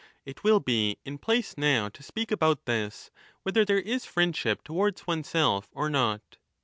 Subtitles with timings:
[0.23, 3.11] 15 It will be in place now to speak about this,
[3.43, 6.37] whether there is friendship towards oneself or not.